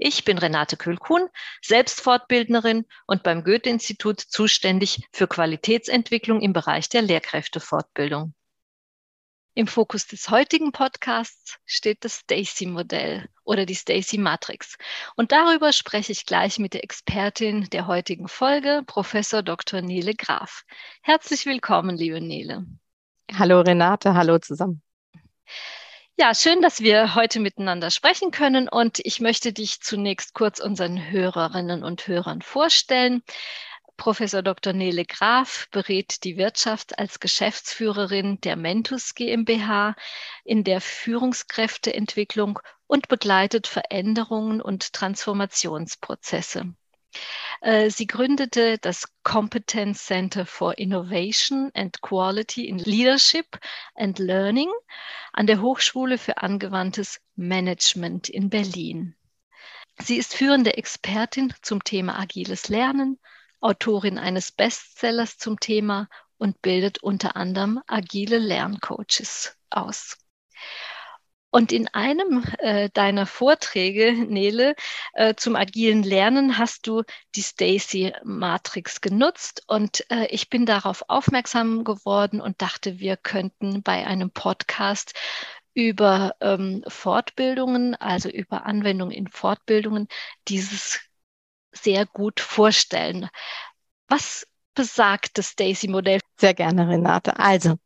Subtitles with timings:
[0.00, 1.28] Ich bin Renate Kühl-Kuhn,
[1.60, 8.32] selbst Fortbildnerin und beim Goethe-Institut zuständig für Qualitätsentwicklung im Bereich der Lehrkräftefortbildung.
[9.54, 14.76] Im Fokus des heutigen Podcasts steht das Stacy-Modell oder die Stacy-Matrix.
[15.16, 19.82] Und darüber spreche ich gleich mit der Expertin der heutigen Folge, Professor Dr.
[19.82, 20.62] Nele Graf.
[21.02, 22.66] Herzlich willkommen, liebe Nele.
[23.36, 24.80] Hallo Renate, hallo zusammen.
[26.20, 31.10] Ja, schön, dass wir heute miteinander sprechen können und ich möchte dich zunächst kurz unseren
[31.12, 33.22] Hörerinnen und Hörern vorstellen.
[33.96, 34.72] Professor Dr.
[34.72, 39.94] Nele Graf berät die Wirtschaft als Geschäftsführerin der Mentus GmbH
[40.42, 46.74] in der Führungskräfteentwicklung und begleitet Veränderungen und Transformationsprozesse.
[47.60, 53.58] Äh, sie gründete das Competence Center for Innovation and Quality in Leadership
[53.94, 54.70] and Learning
[55.32, 59.14] an der Hochschule für angewandtes Management in Berlin.
[60.00, 63.18] Sie ist führende Expertin zum Thema agiles Lernen,
[63.60, 70.16] Autorin eines Bestsellers zum Thema und bildet unter anderem agile Lerncoaches aus.
[71.50, 74.74] Und in einem äh, deiner Vorträge, Nele,
[75.14, 77.04] äh, zum agilen Lernen hast du
[77.34, 84.06] die Stacy-Matrix genutzt und äh, ich bin darauf aufmerksam geworden und dachte, wir könnten bei
[84.06, 85.14] einem Podcast
[85.72, 90.08] über ähm, Fortbildungen, also über Anwendungen in Fortbildungen,
[90.48, 91.00] dieses
[91.72, 93.28] sehr gut vorstellen.
[94.08, 96.20] Was besagt das Stacy-Modell?
[96.38, 97.38] Sehr gerne, Renate.
[97.38, 97.76] Also,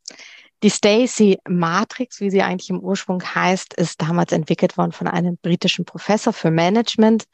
[0.62, 5.36] die Stacy Matrix, wie sie eigentlich im Ursprung heißt, ist damals entwickelt worden von einem
[5.36, 7.24] britischen Professor für Management,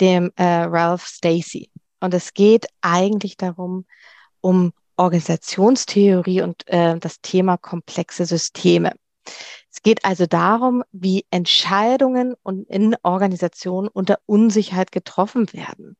[0.00, 1.70] dem äh, Ralph Stacey.
[2.00, 3.86] Und es geht eigentlich darum,
[4.40, 8.92] um Organisationstheorie und äh, das Thema komplexe Systeme.
[9.72, 15.96] Es geht also darum, wie Entscheidungen und in Organisationen unter Unsicherheit getroffen werden.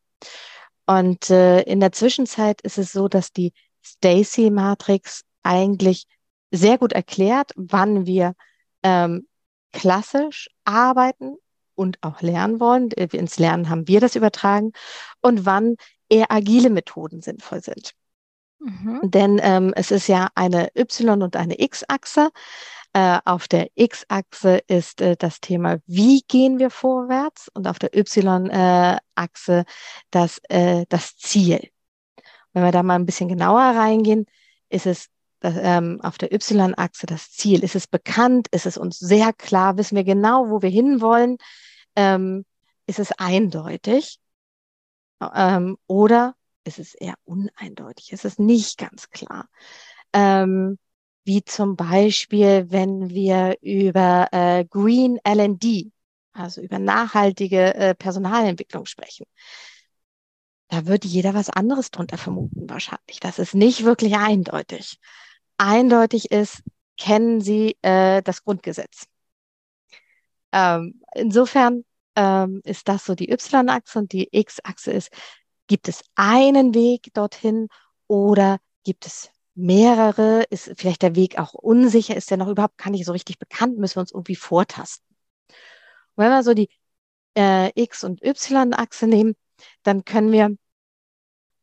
[0.87, 3.53] Und äh, in der Zwischenzeit ist es so, dass die
[3.83, 6.06] Stacy-Matrix eigentlich
[6.54, 8.34] sehr gut erklärt, wann wir
[8.82, 9.26] ähm,
[9.72, 11.37] klassisch arbeiten
[11.75, 12.91] und auch lernen wollen.
[12.92, 14.72] Äh, ins Lernen haben wir das übertragen
[15.20, 15.76] und wann
[16.09, 17.93] eher agile Methoden sinnvoll sind.
[18.59, 19.00] Mhm.
[19.03, 22.31] Denn ähm, es ist ja eine Y- und eine X-Achse.
[22.93, 27.97] Äh, auf der X-Achse ist äh, das Thema, wie gehen wir vorwärts und auf der
[27.97, 29.64] Y-Achse äh,
[30.10, 31.70] das, äh, das Ziel.
[32.53, 34.26] Wenn wir da mal ein bisschen genauer reingehen,
[34.69, 35.09] ist es
[35.44, 37.62] das, ähm, auf der Y-Achse das Ziel?
[37.62, 38.49] Ist es bekannt?
[38.49, 39.77] Ist es uns sehr klar?
[39.77, 41.37] Wissen wir genau, wo wir hinwollen?
[41.97, 42.44] Ähm,
[42.87, 44.19] ist es eindeutig?
[45.21, 46.34] Ähm, oder
[46.65, 48.12] ist es eher uneindeutig?
[48.12, 49.49] Ist es nicht ganz klar?
[50.15, 50.78] Ähm,
[51.25, 55.93] wie zum Beispiel, wenn wir über äh, Green LD,
[56.32, 59.26] also über nachhaltige äh, Personalentwicklung sprechen.
[60.69, 63.21] Da würde jeder was anderes drunter vermuten, wahrscheinlich.
[63.21, 64.99] Das ist nicht wirklich eindeutig
[65.64, 66.62] eindeutig ist,
[66.97, 69.06] kennen Sie äh, das Grundgesetz.
[70.52, 71.84] Ähm, insofern
[72.16, 75.10] ähm, ist das so die Y-Achse und die X-Achse ist,
[75.66, 77.69] gibt es einen Weg dorthin
[78.06, 80.44] oder gibt es mehrere?
[80.50, 82.16] Ist vielleicht der Weg auch unsicher?
[82.16, 83.78] Ist der noch überhaupt gar nicht so richtig bekannt?
[83.78, 85.06] Müssen wir uns irgendwie vortasten?
[86.14, 86.69] Und wenn wir so die
[87.36, 89.34] äh, X- und Y-Achse nehmen,
[89.82, 90.56] dann können wir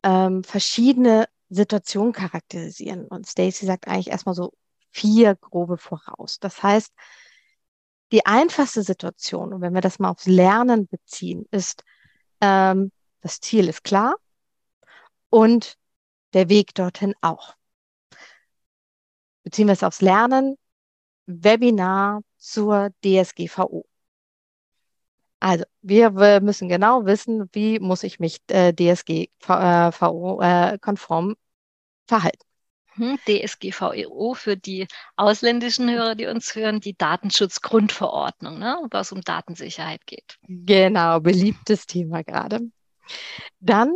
[0.02, 3.06] ähm, verschiedene Situation charakterisieren.
[3.06, 4.52] Und Stacy sagt eigentlich erstmal so
[4.90, 6.38] vier grobe voraus.
[6.40, 6.92] Das heißt,
[8.12, 11.82] die einfachste Situation, und wenn wir das mal aufs Lernen beziehen, ist,
[12.40, 14.14] ähm, das Ziel ist klar
[15.30, 15.76] und
[16.34, 17.54] der Weg dorthin auch.
[19.44, 20.56] Beziehen wir es aufs Lernen,
[21.26, 23.84] Webinar zur DSGVO.
[25.40, 31.34] Also, wir müssen genau wissen, wie muss ich mich äh, DSGVO-konform äh,
[32.12, 32.44] verhalten.
[32.94, 34.86] Hm, DSGVO für die
[35.16, 40.36] ausländischen Hörer, die uns hören, die Datenschutzgrundverordnung, ne, was um Datensicherheit geht.
[40.46, 42.60] Genau, beliebtes Thema gerade.
[43.60, 43.94] Dann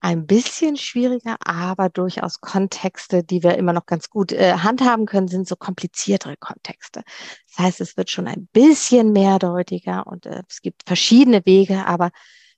[0.00, 5.28] ein bisschen schwieriger, aber durchaus Kontexte, die wir immer noch ganz gut äh, handhaben können,
[5.28, 7.02] sind so kompliziertere Kontexte.
[7.48, 12.10] Das heißt, es wird schon ein bisschen mehrdeutiger und äh, es gibt verschiedene Wege, aber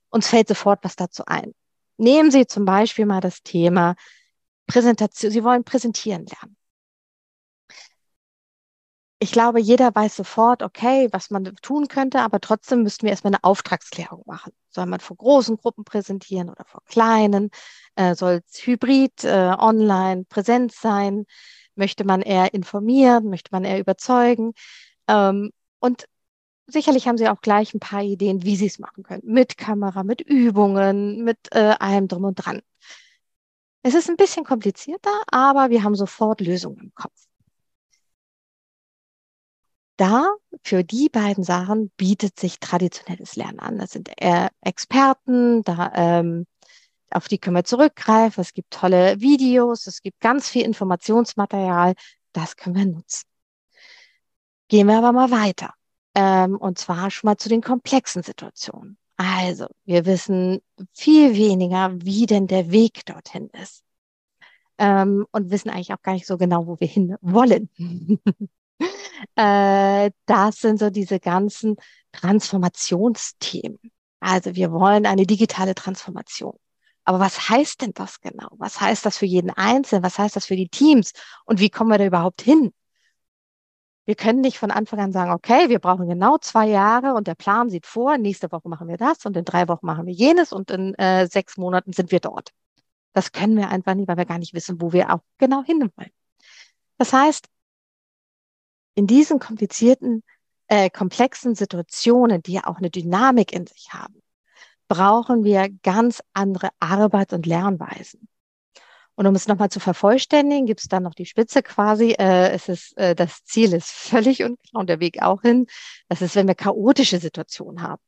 [0.08, 1.52] uns fällt sofort was dazu ein.
[1.99, 3.94] Nehmen Sie zum Beispiel mal das Thema
[4.67, 5.31] Präsentation.
[5.32, 6.56] Sie wollen präsentieren lernen.
[9.23, 13.32] ich glaube, jeder weiß sofort, okay, was man tun könnte, aber trotzdem müssten wir erstmal
[13.35, 14.53] eine Auftragsklärung machen.
[14.69, 17.50] Soll man vor großen Gruppen präsentieren oder vor kleinen?
[17.94, 21.26] Äh, soll es hybrid, äh, online, präsent sein?
[21.76, 23.31] Möchte man eher informieren?
[23.31, 24.55] Möchte man eher überzeugen?
[25.06, 26.06] Ähm, und
[26.67, 29.23] sicherlich haben Sie auch gleich ein paar Ideen, wie Sie es machen können.
[29.25, 32.61] Mit Kamera, mit Übungen, mit äh, allem drum und dran.
[33.82, 37.26] Es ist ein bisschen komplizierter, aber wir haben sofort Lösungen im Kopf.
[39.96, 40.26] Da,
[40.64, 43.79] für die beiden Sachen bietet sich traditionelles Lernen an.
[43.79, 46.46] Das sind eher Experten, da, ähm,
[47.11, 48.40] auf die können wir zurückgreifen.
[48.40, 51.94] Es gibt tolle Videos, es gibt ganz viel Informationsmaterial.
[52.32, 53.28] Das können wir nutzen.
[54.69, 55.75] Gehen wir aber mal weiter.
[56.14, 58.99] Ähm, und zwar schon mal zu den komplexen Situationen.
[59.17, 60.61] Also, wir wissen
[60.93, 63.85] viel weniger, wie denn der Weg dorthin ist.
[64.79, 67.69] Ähm, und wissen eigentlich auch gar nicht so genau, wo wir hin wollen.
[69.37, 71.76] äh, das sind so diese ganzen
[72.12, 73.79] Transformationsthemen.
[74.20, 76.56] Also, wir wollen eine digitale Transformation.
[77.05, 78.49] Aber was heißt denn das genau?
[78.59, 80.05] Was heißt das für jeden Einzelnen?
[80.05, 81.12] Was heißt das für die Teams?
[81.44, 82.73] Und wie kommen wir da überhaupt hin?
[84.04, 87.37] Wir können nicht von Anfang an sagen, okay, wir brauchen genau zwei Jahre und der
[87.37, 90.52] Plan sieht vor, nächste Woche machen wir das und in drei Wochen machen wir jenes
[90.52, 92.50] und in äh, sechs Monaten sind wir dort.
[93.12, 96.10] Das können wir einfach nicht, weil wir gar nicht wissen, wo wir auch genau hinwollen.
[96.99, 97.46] Das heißt,
[98.94, 100.22] in diesen komplizierten,
[100.66, 104.22] äh, komplexen Situationen, die ja auch eine Dynamik in sich haben,
[104.88, 108.28] brauchen wir ganz andere Arbeit- und Lernweisen.
[109.14, 112.12] Und um es nochmal zu vervollständigen, gibt es dann noch die Spitze quasi.
[112.12, 115.67] Äh, es ist, äh, das Ziel ist völlig unklar und der Weg auch hin.
[116.09, 118.03] Das ist, wenn wir chaotische Situationen haben.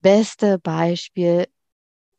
[0.00, 1.46] Beste Beispiel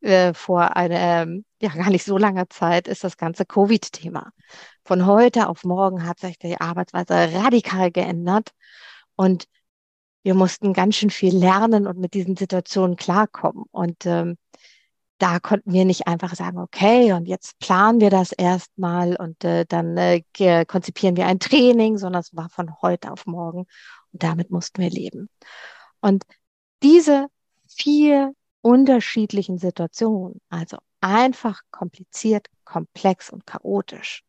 [0.02, 4.32] äh, vor einer ähm, ja gar nicht so langer Zeit ist das ganze Covid-Thema.
[4.84, 8.52] Von heute auf morgen hat sich die Arbeitsweise radikal geändert
[9.16, 9.46] und
[10.24, 13.64] wir mussten ganz schön viel lernen und mit diesen Situationen klarkommen.
[13.72, 14.38] Und ähm,
[15.18, 19.66] da konnten wir nicht einfach sagen, okay, und jetzt planen wir das erstmal und äh,
[19.66, 20.24] dann äh,
[20.66, 23.66] konzipieren wir ein Training, sondern es war von heute auf morgen
[24.12, 25.30] und damit mussten wir leben.
[26.02, 26.26] Und
[26.84, 27.28] diese
[27.68, 34.24] vier unterschiedlichen Situationen, also einfach, kompliziert, komplex und chaotisch,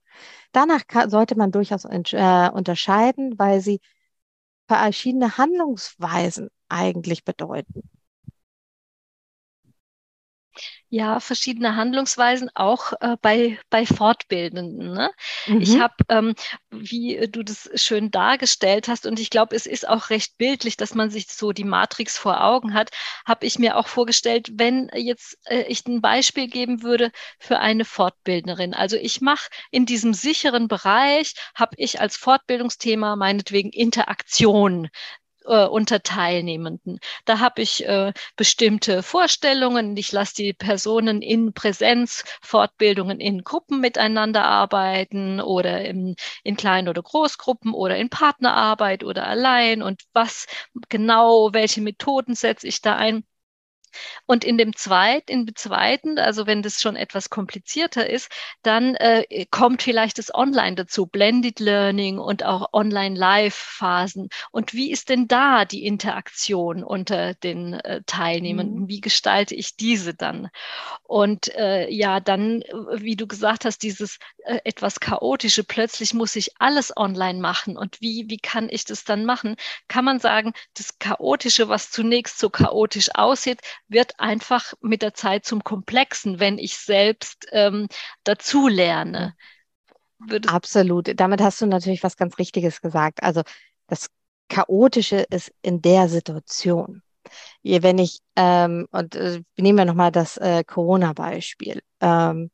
[0.52, 3.80] danach sollte man durchaus äh, unterscheiden, weil sie
[4.68, 7.88] verschiedene Handlungsweisen eigentlich bedeuten.
[10.90, 14.92] Ja verschiedene Handlungsweisen auch äh, bei, bei Fortbildenden.
[14.92, 15.10] Ne?
[15.46, 15.60] Mhm.
[15.60, 16.34] Ich habe, ähm,
[16.70, 20.94] wie du das schön dargestellt hast, und ich glaube, es ist auch recht bildlich, dass
[20.94, 22.90] man sich so die Matrix vor Augen hat,
[23.26, 27.84] habe ich mir auch vorgestellt, wenn jetzt äh, ich ein Beispiel geben würde für eine
[27.84, 28.74] Fortbildnerin.
[28.74, 34.88] Also ich mache in diesem sicheren Bereich, habe ich als Fortbildungsthema meinetwegen Interaktion
[35.48, 37.00] äh, unter Teilnehmenden.
[37.24, 39.96] Da habe ich äh, bestimmte Vorstellungen.
[39.96, 46.14] Ich lasse die Personen in Präsenzfortbildungen in Gruppen miteinander arbeiten oder in,
[46.44, 50.46] in kleinen oder Großgruppen oder in Partnerarbeit oder allein und was
[50.88, 53.24] genau, welche Methoden setze ich da ein.
[54.26, 58.30] Und in dem zweiten, in dem zweiten, also wenn das schon etwas komplizierter ist,
[58.62, 64.28] dann äh, kommt vielleicht das Online dazu, Blended Learning und auch Online-Live-Phasen.
[64.50, 68.82] Und wie ist denn da die Interaktion unter den äh, Teilnehmenden?
[68.82, 68.88] Mhm.
[68.88, 70.48] Wie gestalte ich diese dann?
[71.02, 76.60] Und äh, ja, dann, wie du gesagt hast, dieses äh, etwas chaotische, plötzlich muss ich
[76.60, 77.76] alles online machen.
[77.76, 79.56] Und wie, wie kann ich das dann machen?
[79.88, 85.44] Kann man sagen, das Chaotische, was zunächst so chaotisch aussieht, wird einfach mit der Zeit
[85.44, 87.88] zum Komplexen, wenn ich selbst ähm,
[88.24, 89.34] dazu lerne.
[90.18, 91.10] Würdest Absolut.
[91.18, 93.22] Damit hast du natürlich was ganz Richtiges gesagt.
[93.22, 93.42] Also
[93.86, 94.08] das
[94.48, 97.02] Chaotische ist in der Situation.
[97.62, 101.82] Wenn ich, ähm, und äh, nehmen wir nochmal das äh, Corona-Beispiel.
[102.00, 102.50] Ähm,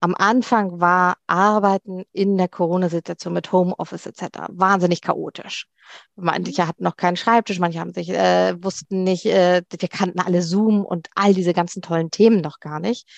[0.00, 4.46] am Anfang war Arbeiten in der Corona-Situation mit Homeoffice etc.
[4.48, 5.66] wahnsinnig chaotisch.
[6.14, 10.42] Manche hatten noch keinen Schreibtisch, manche haben sich, äh, wussten nicht, äh, wir kannten alle
[10.42, 13.08] Zoom und all diese ganzen tollen Themen noch gar nicht.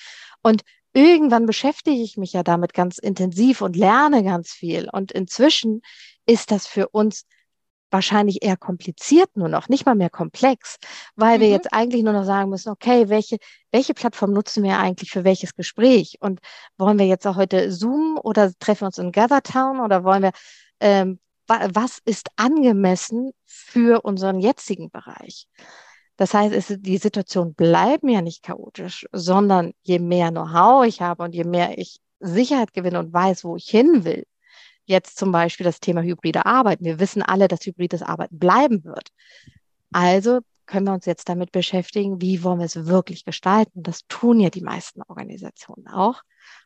[0.42, 4.88] Und irgendwann beschäftige ich mich ja damit ganz intensiv und lerne ganz viel.
[4.90, 5.82] Und inzwischen
[6.26, 7.26] ist das für uns
[7.90, 10.76] wahrscheinlich eher kompliziert nur noch, nicht mal mehr komplex,
[11.16, 11.42] weil mhm.
[11.42, 13.38] wir jetzt eigentlich nur noch sagen müssen, okay, welche,
[13.70, 16.18] welche Plattform nutzen wir eigentlich für welches Gespräch?
[16.20, 16.40] Und
[16.78, 20.32] wollen wir jetzt auch heute Zoom oder treffen wir uns in Gathertown oder wollen wir,
[20.80, 25.47] ähm, wa was ist angemessen für unseren jetzigen Bereich?
[26.16, 31.23] Das heißt, es, die Situation bleiben ja nicht chaotisch, sondern je mehr Know-how ich habe
[31.23, 34.26] und je mehr ich Sicherheit gewinne und weiß, wo ich hin will,
[34.90, 36.85] jetzt zum Beispiel das Thema hybride Arbeiten.
[36.85, 39.11] Wir wissen alle, dass hybrides Arbeiten bleiben wird.
[39.92, 43.82] Also können wir uns jetzt damit beschäftigen, wie wollen wir es wirklich gestalten.
[43.82, 46.23] Das tun ja die meisten Organisationen auch.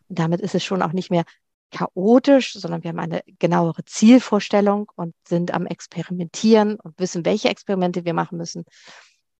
[0.09, 1.25] Und damit ist es schon auch nicht mehr
[1.71, 8.05] chaotisch, sondern wir haben eine genauere Zielvorstellung und sind am Experimentieren und wissen, welche Experimente
[8.05, 8.65] wir machen müssen,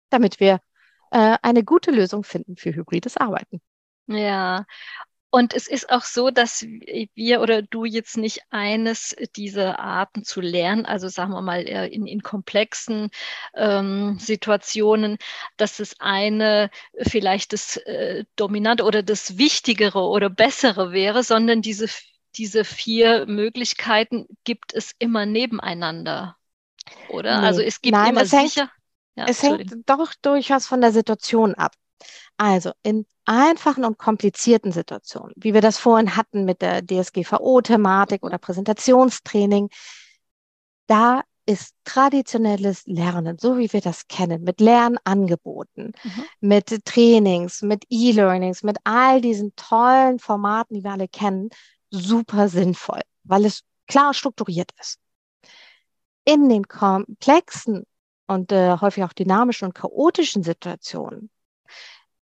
[0.09, 0.59] damit wir
[1.11, 3.61] äh, eine gute Lösung finden für hybrides Arbeiten.
[4.07, 4.65] Ja,
[5.35, 10.39] und es ist auch so, dass wir oder du jetzt nicht eines dieser Arten zu
[10.39, 13.09] lernen, also sagen wir mal äh, in, in komplexen
[13.53, 15.17] ähm, Situationen,
[15.57, 16.69] dass das eine
[17.01, 21.89] vielleicht das äh, Dominante oder das Wichtigere oder Bessere wäre, sondern diese,
[22.37, 26.37] diese vier Möglichkeiten gibt es immer nebeneinander.
[27.09, 27.41] Oder?
[27.41, 27.47] Nee.
[27.47, 28.71] Also es gibt Nein, immer es hängt, sicher.
[29.15, 31.73] Ja, es hängt doch durchaus von der Situation ab.
[32.37, 38.37] Also in einfachen und komplizierten Situationen, wie wir das vorhin hatten mit der DSGVO-Thematik oder
[38.37, 39.69] Präsentationstraining,
[40.87, 46.23] da ist traditionelles Lernen, so wie wir das kennen, mit Lernangeboten, mhm.
[46.39, 51.49] mit Trainings, mit E-Learnings, mit all diesen tollen Formaten, die wir alle kennen,
[51.91, 54.99] super sinnvoll, weil es klar strukturiert ist.
[56.25, 57.85] In den komplexen
[58.25, 61.29] und äh, häufig auch dynamischen und chaotischen Situationen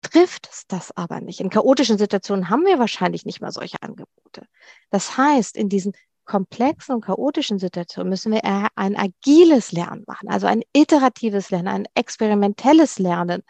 [0.04, 1.40] trifft es das aber nicht.
[1.40, 4.46] In chaotischen Situationen haben wir wahrscheinlich nicht mal solche Angebote.
[4.90, 5.92] Das heißt, in diesen
[6.24, 11.68] komplexen und chaotischen Situationen müssen wir eher ein agiles Lernen machen, also ein iteratives Lernen,
[11.68, 13.42] ein experimentelles Lernen,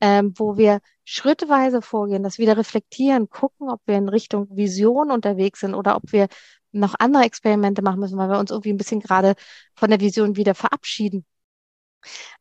[0.00, 5.60] ähm, wo wir schrittweise vorgehen, das wieder reflektieren, gucken, ob wir in Richtung Vision unterwegs
[5.60, 6.28] sind oder ob wir
[6.72, 9.34] noch andere Experimente machen müssen, weil wir uns irgendwie ein bisschen gerade
[9.74, 11.24] von der Vision wieder verabschieden.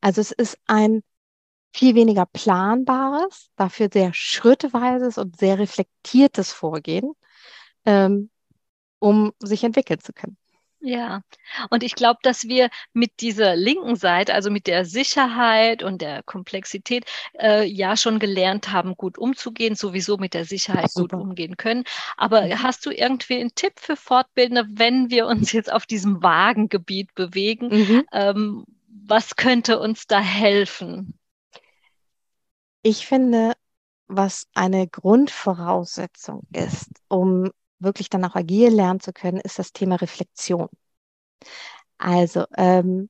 [0.01, 1.03] Also es ist ein
[1.73, 7.13] viel weniger planbares, dafür sehr schrittweises und sehr reflektiertes Vorgehen,
[7.85, 8.29] ähm,
[8.99, 10.37] um sich entwickeln zu können.
[10.81, 11.23] Ja,
[11.69, 16.23] und ich glaube, dass wir mit dieser linken Seite, also mit der Sicherheit und der
[16.23, 17.05] Komplexität,
[17.37, 21.17] äh, ja schon gelernt haben, gut umzugehen, sowieso mit der Sicherheit Super.
[21.17, 21.83] gut umgehen können.
[22.15, 22.63] Aber mhm.
[22.63, 27.67] hast du irgendwie einen Tipp für Fortbildende, wenn wir uns jetzt auf diesem Wagengebiet bewegen?
[27.67, 28.03] Mhm.
[28.13, 31.18] Ähm, was könnte uns da helfen?
[32.81, 33.53] Ich finde,
[34.07, 39.95] was eine Grundvoraussetzung ist, um wirklich dann auch agil lernen zu können, ist das Thema
[39.95, 40.67] Reflexion.
[41.97, 43.09] Also ähm,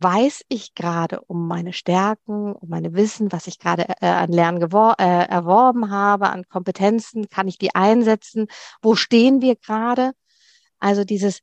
[0.00, 4.62] weiß ich gerade um meine Stärken, um meine Wissen, was ich gerade äh, an Lernen
[4.62, 8.48] äh, erworben habe, an Kompetenzen, kann ich die einsetzen?
[8.80, 10.12] Wo stehen wir gerade?
[10.78, 11.40] Also dieses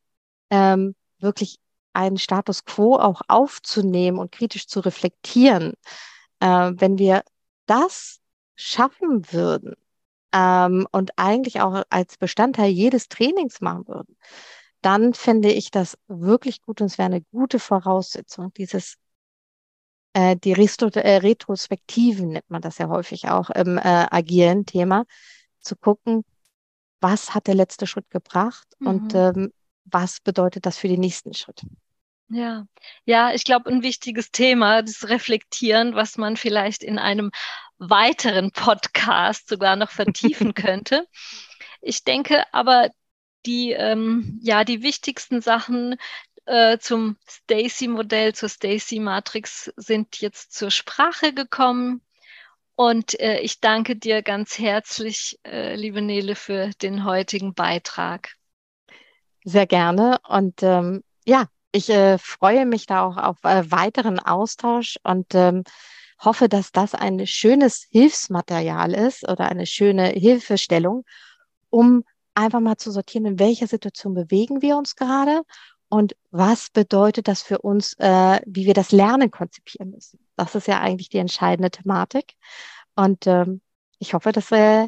[0.49, 1.59] ähm, wirklich
[1.93, 5.73] einen Status quo auch aufzunehmen und kritisch zu reflektieren.
[6.39, 7.23] Äh, wenn wir
[7.69, 8.19] das
[8.55, 9.75] schaffen würden
[10.33, 14.17] ähm, und eigentlich auch als Bestandteil jedes Trainings machen würden,
[14.81, 18.97] dann finde ich das wirklich gut und es wäre eine gute Voraussetzung, dieses
[20.13, 25.05] äh, die Restro äh, Retrospektiven nennt man das ja häufig auch im äh, agilen Thema,
[25.59, 26.23] zu gucken,
[27.01, 28.87] was hat der letzte Schritt gebracht mhm.
[28.87, 29.53] und ähm,
[29.85, 31.63] was bedeutet das für den nächsten Schritt.
[32.29, 32.67] Ja,
[33.05, 37.31] ja, ich glaube, ein wichtiges Thema, das Reflektieren, was man vielleicht in einem
[37.79, 41.07] weiteren Podcast sogar noch vertiefen könnte.
[41.81, 42.89] Ich denke aber,
[43.45, 45.95] die, ähm, ja, die wichtigsten Sachen
[46.45, 52.01] äh, zum Stacy-Modell, zur Stacy-Matrix sind jetzt zur Sprache gekommen.
[52.75, 58.35] Und äh, ich danke dir ganz herzlich, äh, liebe Nele, für den heutigen Beitrag.
[59.43, 60.19] Sehr gerne.
[60.27, 65.63] Und ähm, ja, ich äh, freue mich da auch auf äh, weiteren Austausch und ähm,
[66.19, 71.05] hoffe, dass das ein schönes Hilfsmaterial ist oder eine schöne Hilfestellung,
[71.69, 72.03] um
[72.35, 75.43] einfach mal zu sortieren, in welcher Situation bewegen wir uns gerade
[75.89, 80.19] und was bedeutet das für uns, äh, wie wir das Lernen konzipieren müssen.
[80.35, 82.35] Das ist ja eigentlich die entscheidende Thematik.
[82.95, 83.61] Und ähm,
[83.97, 84.87] ich hoffe, das äh,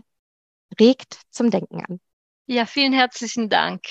[0.80, 2.00] regt zum Denken an.
[2.46, 3.84] Ja, vielen herzlichen Dank.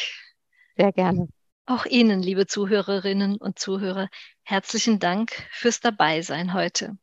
[0.76, 1.28] Sehr gerne.
[1.70, 4.08] Auch Ihnen, liebe Zuhörerinnen und Zuhörer,
[4.42, 6.98] herzlichen Dank fürs Dabeisein heute.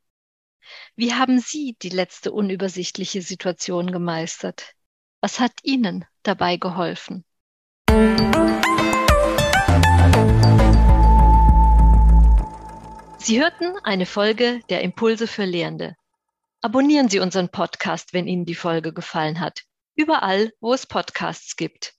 [0.98, 4.74] Wie haben Sie die letzte unübersichtliche Situation gemeistert?
[5.22, 7.24] Was hat Ihnen dabei geholfen?
[13.20, 15.96] Sie hörten eine Folge der Impulse für Lehrende.
[16.60, 19.62] Abonnieren Sie unseren Podcast, wenn Ihnen die Folge gefallen hat.
[19.96, 21.97] Überall, wo es Podcasts gibt.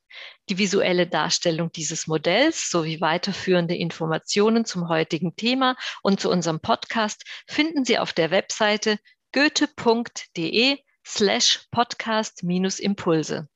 [0.49, 7.25] Die visuelle Darstellung dieses Modells sowie weiterführende Informationen zum heutigen Thema und zu unserem Podcast
[7.47, 8.99] finden Sie auf der Webseite
[9.35, 13.49] goethe.de slash podcast-impulse.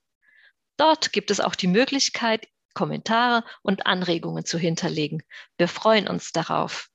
[0.76, 5.22] Dort gibt es auch die Möglichkeit, Kommentare und Anregungen zu hinterlegen.
[5.56, 6.91] Wir freuen uns darauf.